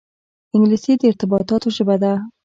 انګلیسي 0.55 0.93
د 0.97 1.01
ارتباطاتو 1.09 1.67
ژبه 1.77 1.95
ده 2.03 2.13